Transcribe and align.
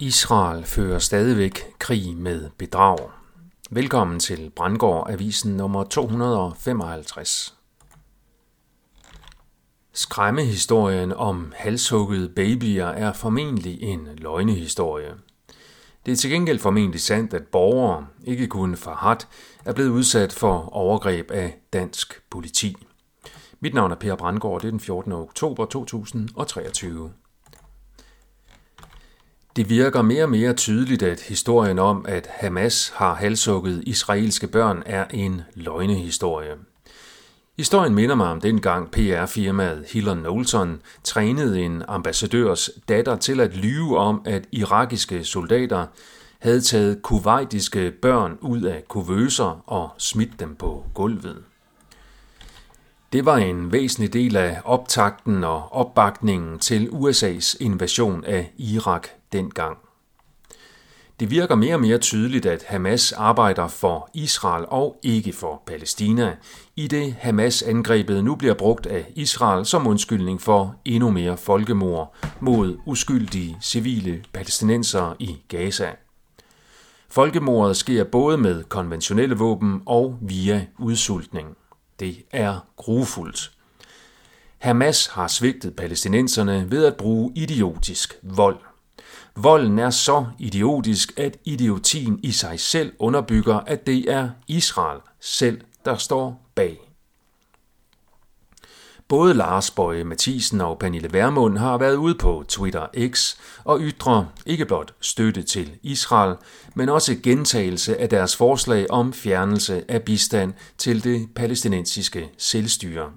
Israel 0.00 0.64
fører 0.64 0.98
stadigvæk 0.98 1.74
krig 1.78 2.16
med 2.16 2.50
bedrag. 2.58 3.10
Velkommen 3.70 4.20
til 4.20 4.50
Brandgård 4.56 5.10
Avisen 5.10 5.56
nummer 5.56 5.84
255. 5.84 7.54
Skræmmehistorien 9.92 11.12
om 11.12 11.52
halshuggede 11.56 12.28
babyer 12.28 12.86
er 12.86 13.12
formentlig 13.12 13.82
en 13.82 14.08
løgnehistorie. 14.16 15.14
Det 16.06 16.12
er 16.12 16.16
til 16.16 16.30
gengæld 16.30 16.58
formentlig 16.58 17.00
sandt, 17.00 17.34
at 17.34 17.46
borgere, 17.46 18.06
ikke 18.24 18.46
kun 18.46 18.76
Farhat, 18.76 19.28
er 19.64 19.72
blevet 19.72 19.90
udsat 19.90 20.32
for 20.32 20.68
overgreb 20.72 21.30
af 21.30 21.58
dansk 21.72 22.22
politi. 22.30 22.76
Mit 23.60 23.74
navn 23.74 23.90
er 23.90 23.96
Per 23.96 24.14
Brandgård, 24.14 24.60
det 24.60 24.66
er 24.66 24.70
den 24.70 24.80
14. 24.80 25.12
oktober 25.12 25.66
2023. 25.66 27.12
Det 29.56 29.68
virker 29.70 30.02
mere 30.02 30.22
og 30.22 30.30
mere 30.30 30.52
tydeligt, 30.52 31.02
at 31.02 31.20
historien 31.20 31.78
om, 31.78 32.04
at 32.08 32.28
Hamas 32.30 32.92
har 32.96 33.14
halshugget 33.14 33.82
israelske 33.86 34.46
børn, 34.46 34.82
er 34.86 35.04
en 35.10 35.42
løgnehistorie. 35.54 36.54
Historien 37.56 37.94
minder 37.94 38.14
mig 38.14 38.26
om 38.26 38.40
dengang 38.40 38.90
PR-firmaet 38.90 39.84
Hiller 39.92 40.14
Knowlton 40.14 40.80
trænede 41.04 41.60
en 41.60 41.82
ambassadørs 41.88 42.70
datter 42.88 43.16
til 43.16 43.40
at 43.40 43.56
lyve 43.56 43.98
om, 43.98 44.22
at 44.24 44.44
irakiske 44.52 45.24
soldater 45.24 45.86
havde 46.38 46.60
taget 46.60 47.02
kuwaitiske 47.02 47.90
børn 47.90 48.38
ud 48.40 48.62
af 48.62 48.84
kuvøser 48.88 49.62
og 49.66 49.90
smidt 49.98 50.40
dem 50.40 50.54
på 50.54 50.84
gulvet. 50.94 51.36
Det 53.12 53.24
var 53.24 53.36
en 53.36 53.72
væsentlig 53.72 54.12
del 54.12 54.36
af 54.36 54.60
optakten 54.64 55.44
og 55.44 55.72
opbakningen 55.72 56.58
til 56.58 56.88
USA's 56.88 57.56
invasion 57.60 58.24
af 58.24 58.52
Irak 58.56 59.08
dengang. 59.36 59.76
Det 61.20 61.30
virker 61.30 61.54
mere 61.54 61.74
og 61.74 61.80
mere 61.80 61.98
tydeligt, 61.98 62.46
at 62.46 62.64
Hamas 62.66 63.12
arbejder 63.12 63.68
for 63.68 64.10
Israel 64.14 64.64
og 64.68 65.00
ikke 65.02 65.32
for 65.32 65.62
Palæstina, 65.66 66.36
i 66.76 66.88
det 66.88 67.14
Hamas-angrebet 67.18 68.24
nu 68.24 68.34
bliver 68.34 68.54
brugt 68.54 68.86
af 68.86 69.12
Israel 69.14 69.66
som 69.66 69.86
undskyldning 69.86 70.42
for 70.42 70.74
endnu 70.84 71.10
mere 71.10 71.36
folkemord 71.36 72.14
mod 72.40 72.78
uskyldige 72.86 73.56
civile 73.62 74.24
palæstinensere 74.32 75.14
i 75.18 75.36
Gaza. 75.48 75.90
Folkemordet 77.08 77.76
sker 77.76 78.04
både 78.04 78.38
med 78.38 78.64
konventionelle 78.64 79.36
våben 79.36 79.82
og 79.86 80.18
via 80.20 80.66
udsultning. 80.78 81.48
Det 82.00 82.16
er 82.30 82.66
grufuldt. 82.76 83.50
Hamas 84.58 85.06
har 85.06 85.28
svigtet 85.28 85.76
palæstinenserne 85.76 86.70
ved 86.70 86.84
at 86.86 86.96
bruge 86.96 87.32
idiotisk 87.34 88.14
vold. 88.22 88.56
Volden 89.36 89.78
er 89.78 89.90
så 89.90 90.26
idiotisk, 90.38 91.12
at 91.18 91.36
idiotien 91.44 92.20
i 92.22 92.32
sig 92.32 92.60
selv 92.60 92.92
underbygger, 92.98 93.54
at 93.54 93.86
det 93.86 94.12
er 94.12 94.30
Israel 94.48 95.00
selv, 95.20 95.60
der 95.84 95.96
står 95.96 96.50
bag. 96.54 96.80
Både 99.08 99.34
Lars 99.34 99.70
Bøje 99.70 100.04
Mathisen 100.04 100.60
og 100.60 100.78
Pernille 100.78 101.12
Vermund 101.12 101.58
har 101.58 101.78
været 101.78 101.96
ude 101.96 102.14
på 102.14 102.44
Twitter 102.48 102.86
X 103.08 103.36
og 103.64 103.78
ytrer 103.80 104.24
ikke 104.46 104.66
blot 104.66 104.94
støtte 105.00 105.42
til 105.42 105.78
Israel, 105.82 106.36
men 106.74 106.88
også 106.88 107.16
gentagelse 107.22 107.96
af 107.96 108.08
deres 108.08 108.36
forslag 108.36 108.90
om 108.90 109.12
fjernelse 109.12 109.84
af 109.88 110.02
bistand 110.02 110.52
til 110.78 111.04
det 111.04 111.28
palæstinensiske 111.34 112.30
selvstyre. 112.38 113.12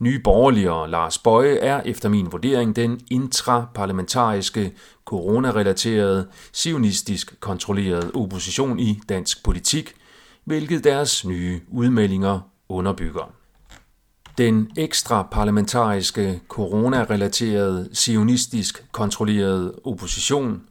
Nye 0.00 0.18
Borgerlige 0.18 0.72
og 0.72 0.88
Lars 0.88 1.18
Bøje 1.18 1.56
er 1.56 1.82
efter 1.84 2.08
min 2.08 2.32
vurdering 2.32 2.76
den 2.76 3.00
intraparlamentariske, 3.10 4.72
coronarelaterede, 5.04 6.28
sionistisk 6.52 7.40
kontrollerede 7.40 8.10
opposition 8.14 8.78
i 8.78 9.00
dansk 9.08 9.44
politik, 9.44 9.94
hvilket 10.44 10.84
deres 10.84 11.24
nye 11.24 11.60
udmeldinger 11.68 12.40
underbygger. 12.68 13.32
Den 14.38 14.70
ekstra 14.76 15.28
parlamentariske, 15.32 16.40
coronarelaterede, 16.48 17.88
sionistisk 17.92 18.84
kontrollerede 18.92 19.74
opposition 19.84 20.62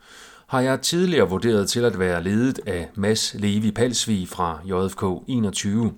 har 0.48 0.62
jeg 0.62 0.82
tidligere 0.82 1.30
vurderet 1.30 1.70
til 1.70 1.86
at 1.86 2.00
være 2.00 2.24
ledet 2.24 2.60
af 2.66 2.90
Mads 2.96 3.34
Levi 3.34 3.72
Palsvi 3.72 4.26
fra 4.26 4.60
JFK 4.66 5.04
21. 5.28 5.94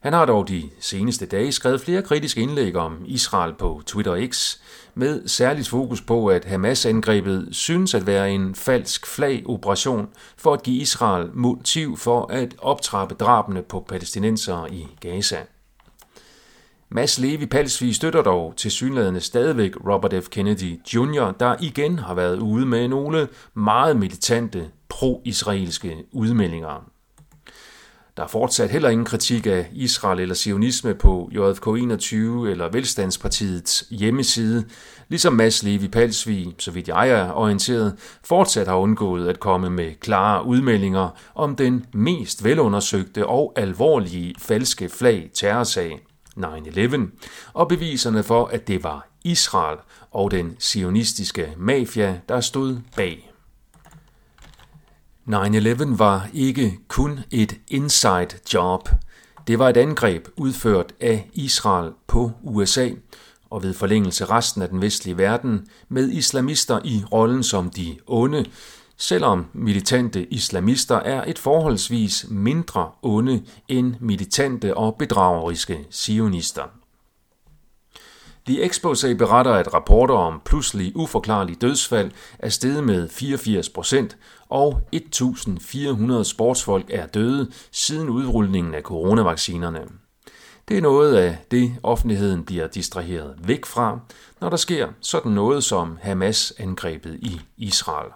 Han 0.00 0.12
har 0.12 0.24
dog 0.24 0.48
de 0.48 0.70
seneste 0.78 1.26
dage 1.26 1.52
skrevet 1.52 1.80
flere 1.80 2.02
kritiske 2.02 2.40
indlæg 2.40 2.76
om 2.76 3.02
Israel 3.06 3.54
på 3.54 3.82
Twitter 3.86 4.26
X, 4.30 4.58
med 4.94 5.28
særligt 5.28 5.68
fokus 5.68 6.00
på, 6.00 6.26
at 6.26 6.44
Hamas-angrebet 6.44 7.48
synes 7.52 7.94
at 7.94 8.06
være 8.06 8.32
en 8.32 8.54
falsk 8.54 9.06
flag-operation 9.06 10.08
for 10.36 10.52
at 10.52 10.62
give 10.62 10.80
Israel 10.80 11.30
motiv 11.34 11.96
for 11.96 12.26
at 12.32 12.54
optrappe 12.58 13.14
drabene 13.14 13.62
på 13.62 13.84
palæstinensere 13.88 14.74
i 14.74 14.86
Gaza. 15.00 15.38
Mads 16.88 17.18
Levi 17.18 17.46
Palsvi 17.46 17.92
støtter 17.92 18.22
dog 18.22 18.54
til 18.56 18.70
synlædende 18.70 19.20
stadigvæk 19.20 19.72
Robert 19.86 20.24
F. 20.24 20.28
Kennedy 20.28 20.80
Jr., 20.94 21.32
der 21.40 21.56
igen 21.60 21.98
har 21.98 22.14
været 22.14 22.38
ude 22.38 22.66
med 22.66 22.88
nogle 22.88 23.28
meget 23.54 23.96
militante 23.96 24.70
pro-israelske 24.88 26.04
udmeldinger. 26.12 26.90
Der 28.20 28.24
er 28.24 28.28
fortsat 28.28 28.70
heller 28.70 28.88
ingen 28.88 29.04
kritik 29.04 29.46
af 29.46 29.70
Israel 29.72 30.20
eller 30.20 30.34
sionisme 30.34 30.94
på 30.94 31.30
JFK 31.32 31.66
21 31.66 32.50
eller 32.50 32.68
Velstandspartiets 32.68 33.84
hjemmeside, 33.90 34.64
ligesom 35.08 35.32
Mads 35.32 35.62
Levi 35.62 35.88
Palsvig, 35.88 36.54
så 36.58 36.70
vidt 36.70 36.88
jeg 36.88 37.08
er 37.10 37.32
orienteret, 37.32 37.96
fortsat 38.24 38.68
har 38.68 38.76
undgået 38.76 39.28
at 39.28 39.40
komme 39.40 39.70
med 39.70 39.94
klare 40.00 40.46
udmeldinger 40.46 41.08
om 41.34 41.56
den 41.56 41.86
mest 41.94 42.44
velundersøgte 42.44 43.26
og 43.26 43.52
alvorlige 43.56 44.34
falske 44.38 44.88
flag 44.88 45.30
terrorsag 45.34 46.00
9-11, 46.38 47.00
og 47.52 47.68
beviserne 47.68 48.22
for, 48.22 48.46
at 48.46 48.68
det 48.68 48.84
var 48.84 49.08
Israel 49.24 49.78
og 50.10 50.30
den 50.30 50.56
sionistiske 50.58 51.54
mafia, 51.56 52.20
der 52.28 52.40
stod 52.40 52.78
bag. 52.96 53.29
9-11 55.28 55.96
var 55.96 56.28
ikke 56.34 56.78
kun 56.88 57.20
et 57.30 57.56
inside 57.68 58.28
job. 58.54 58.88
Det 59.46 59.58
var 59.58 59.68
et 59.68 59.76
angreb 59.76 60.28
udført 60.36 60.92
af 61.00 61.30
Israel 61.32 61.92
på 62.06 62.32
USA, 62.42 62.90
og 63.50 63.62
ved 63.62 63.74
forlængelse 63.74 64.24
resten 64.24 64.62
af 64.62 64.68
den 64.68 64.82
vestlige 64.82 65.18
verden, 65.18 65.66
med 65.88 66.10
islamister 66.10 66.80
i 66.84 67.02
rollen 67.12 67.42
som 67.42 67.70
de 67.70 67.96
onde, 68.06 68.44
selvom 68.96 69.46
militante 69.52 70.32
islamister 70.32 70.96
er 70.96 71.24
et 71.26 71.38
forholdsvis 71.38 72.26
mindre 72.28 72.90
onde 73.02 73.42
end 73.68 73.94
militante 74.00 74.76
og 74.76 74.96
bedrageriske 74.98 75.86
sionister. 75.90 76.79
The 78.46 78.64
Exposé 78.64 79.14
beretter, 79.14 79.52
at 79.52 79.74
rapporter 79.74 80.14
om 80.14 80.40
pludselig 80.44 80.96
uforklarlig 80.96 81.60
dødsfald 81.60 82.10
er 82.38 82.48
steget 82.48 82.84
med 82.84 83.08
84 83.08 83.68
procent, 83.68 84.16
og 84.48 84.80
1.400 84.96 86.22
sportsfolk 86.24 86.90
er 86.90 87.06
døde 87.06 87.50
siden 87.72 88.08
udrulningen 88.08 88.74
af 88.74 88.82
coronavaccinerne. 88.82 89.80
Det 90.68 90.78
er 90.78 90.82
noget 90.82 91.16
af 91.16 91.38
det, 91.50 91.72
offentligheden 91.82 92.44
bliver 92.44 92.66
distraheret 92.66 93.34
væk 93.44 93.66
fra, 93.66 94.00
når 94.40 94.48
der 94.48 94.56
sker 94.56 94.88
sådan 95.00 95.32
noget 95.32 95.64
som 95.64 95.98
Hamas-angrebet 96.02 97.14
i 97.14 97.40
Israel. 97.56 98.12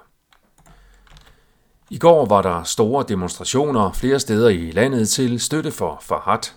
I 1.91 1.99
går 1.99 2.27
var 2.27 2.43
der 2.43 2.63
store 2.63 3.05
demonstrationer 3.09 3.93
flere 3.93 4.21
steder 4.21 4.49
i 4.49 4.71
landet 4.71 5.09
til 5.09 5.41
støtte 5.41 5.71
for 5.71 5.99
Farhat. 6.03 6.55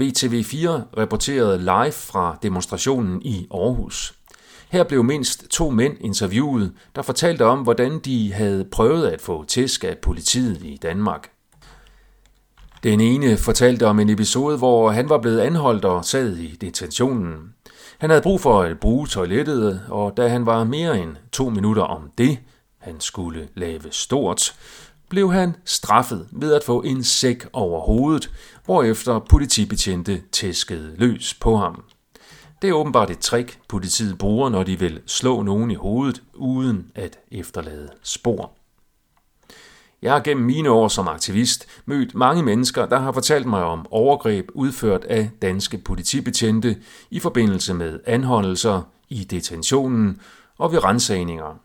VTV4 0.00 0.68
rapporterede 0.98 1.58
live 1.58 1.92
fra 1.92 2.38
demonstrationen 2.42 3.22
i 3.22 3.46
Aarhus. 3.50 4.14
Her 4.70 4.84
blev 4.84 5.04
mindst 5.04 5.48
to 5.50 5.70
mænd 5.70 5.96
interviewet, 6.00 6.72
der 6.96 7.02
fortalte 7.02 7.44
om, 7.44 7.58
hvordan 7.58 7.98
de 7.98 8.32
havde 8.32 8.64
prøvet 8.64 9.06
at 9.06 9.20
få 9.20 9.44
tæsk 9.44 9.84
af 9.84 9.98
politiet 9.98 10.62
i 10.62 10.78
Danmark. 10.82 11.30
Den 12.82 13.00
ene 13.00 13.36
fortalte 13.36 13.86
om 13.86 14.00
en 14.00 14.10
episode, 14.10 14.58
hvor 14.58 14.90
han 14.90 15.08
var 15.08 15.18
blevet 15.18 15.40
anholdt 15.40 15.84
og 15.84 16.04
sad 16.04 16.36
i 16.36 16.56
detentionen. 16.56 17.54
Han 17.98 18.10
havde 18.10 18.22
brug 18.22 18.40
for 18.40 18.62
at 18.62 18.80
bruge 18.80 19.06
toilettet, 19.06 19.82
og 19.88 20.16
da 20.16 20.28
han 20.28 20.46
var 20.46 20.64
mere 20.64 20.98
end 20.98 21.16
to 21.32 21.48
minutter 21.48 21.82
om 21.82 22.10
det, 22.18 22.38
han 22.78 23.00
skulle 23.00 23.48
lave 23.54 23.82
stort, 23.90 24.54
blev 25.12 25.32
han 25.32 25.56
straffet 25.64 26.28
ved 26.32 26.54
at 26.54 26.64
få 26.64 26.82
en 26.82 27.04
sæk 27.04 27.46
over 27.52 27.80
hovedet, 27.80 28.30
hvorefter 28.64 29.18
politibetjente 29.18 30.22
tæskede 30.32 30.94
løs 30.96 31.34
på 31.34 31.56
ham. 31.56 31.84
Det 32.62 32.70
er 32.70 32.74
åbenbart 32.74 33.10
et 33.10 33.18
trick, 33.18 33.58
politiet 33.68 34.18
bruger, 34.18 34.48
når 34.48 34.62
de 34.62 34.78
vil 34.78 35.00
slå 35.06 35.42
nogen 35.42 35.70
i 35.70 35.74
hovedet, 35.74 36.22
uden 36.34 36.90
at 36.94 37.18
efterlade 37.30 37.88
spor. 38.02 38.52
Jeg 40.02 40.12
har 40.12 40.20
gennem 40.20 40.46
mine 40.46 40.70
år 40.70 40.88
som 40.88 41.08
aktivist 41.08 41.66
mødt 41.86 42.14
mange 42.14 42.42
mennesker, 42.42 42.86
der 42.86 42.98
har 42.98 43.12
fortalt 43.12 43.46
mig 43.46 43.64
om 43.64 43.86
overgreb 43.90 44.48
udført 44.54 45.04
af 45.04 45.30
danske 45.42 45.78
politibetjente 45.78 46.76
i 47.10 47.20
forbindelse 47.20 47.74
med 47.74 48.00
anholdelser 48.06 48.82
i 49.08 49.24
detentionen 49.24 50.20
og 50.58 50.72
ved 50.72 50.84
rensagninger. 50.84 51.58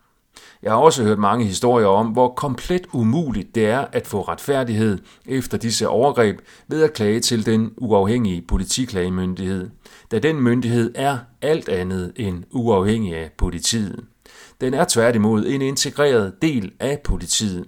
Jeg 0.64 0.72
har 0.72 0.78
også 0.78 1.04
hørt 1.04 1.20
mange 1.20 1.46
historier 1.46 1.88
om, 1.88 2.08
hvor 2.08 2.34
komplet 2.34 2.88
umuligt 2.94 3.56
det 3.56 3.66
er 3.66 3.86
at 3.92 4.08
få 4.08 4.22
retfærdighed 4.22 4.98
efter 5.26 5.58
disse 5.58 5.88
overgreb 5.88 6.40
ved 6.68 6.84
at 6.84 6.94
klage 6.94 7.20
til 7.20 7.46
den 7.46 7.72
uafhængige 7.78 8.42
politiklagemyndighed, 8.48 9.70
da 10.12 10.20
den 10.20 10.42
myndighed 10.42 10.92
er 10.96 11.18
alt 11.42 11.70
andet 11.70 12.14
end 12.16 12.44
uafhængig 12.52 13.16
af 13.16 13.32
politiet. 13.38 14.04
Den 14.62 14.74
er 14.74 14.86
tværtimod 14.90 15.46
en 15.46 15.62
integreret 15.62 16.42
del 16.42 16.72
af 16.80 17.00
politiet. 17.04 17.66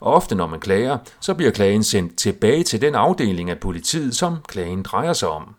Og 0.00 0.14
ofte 0.14 0.34
når 0.34 0.46
man 0.46 0.60
klager, 0.60 0.98
så 1.20 1.34
bliver 1.34 1.50
klagen 1.50 1.82
sendt 1.82 2.16
tilbage 2.16 2.62
til 2.62 2.80
den 2.80 2.94
afdeling 2.94 3.50
af 3.50 3.58
politiet, 3.58 4.16
som 4.16 4.36
klagen 4.48 4.82
drejer 4.82 5.12
sig 5.12 5.28
om. 5.28 5.54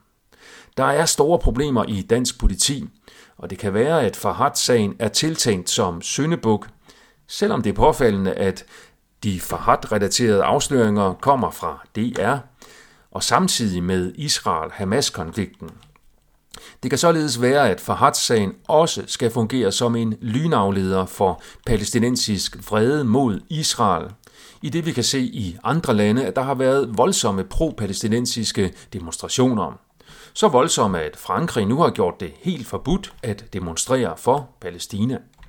Der 0.77 0.83
er 0.83 1.06
store 1.06 1.39
problemer 1.39 1.85
i 1.88 2.01
dansk 2.01 2.39
politi, 2.39 2.85
og 3.38 3.50
det 3.50 3.57
kan 3.57 3.74
være, 3.74 4.01
at 4.01 4.15
Farhat-sagen 4.15 4.95
er 5.00 5.07
tiltænkt 5.07 5.69
som 5.69 6.01
syndebuk, 6.01 6.68
selvom 7.27 7.62
det 7.62 7.69
er 7.69 7.74
påfaldende, 7.74 8.33
at 8.33 8.65
de 9.24 9.39
Farhat-relaterede 9.39 10.44
afsløringer 10.44 11.13
kommer 11.13 11.51
fra 11.51 11.85
DR, 11.95 12.38
og 13.12 13.24
samtidig 13.24 13.83
med 13.83 14.13
Israel-Hamas-konflikten. 14.15 15.69
Det 16.83 16.91
kan 16.91 16.97
således 16.97 17.41
være, 17.41 17.69
at 17.69 17.81
Farhat-sagen 17.81 18.53
også 18.68 19.03
skal 19.07 19.31
fungere 19.31 19.71
som 19.71 19.95
en 19.95 20.15
lynafleder 20.21 21.06
for 21.06 21.41
palæstinensisk 21.65 22.71
vrede 22.71 23.03
mod 23.03 23.39
Israel, 23.50 24.12
i 24.62 24.69
det 24.69 24.85
vi 24.85 24.91
kan 24.91 25.03
se 25.03 25.19
i 25.19 25.57
andre 25.63 25.94
lande, 25.94 26.25
at 26.25 26.35
der 26.35 26.41
har 26.41 26.56
været 26.56 26.97
voldsomme 26.97 27.44
pro-palæstinensiske 27.44 28.73
demonstrationer. 28.94 29.86
Så 30.33 30.47
voldsomme, 30.47 31.01
at 31.01 31.18
Frankrig 31.18 31.65
nu 31.65 31.77
har 31.77 31.89
gjort 31.89 32.19
det 32.19 32.33
helt 32.44 32.68
forbudt 32.68 33.13
at 33.24 33.53
demonstrere 33.53 34.18
for 34.18 34.50
Palæstina. 34.62 35.18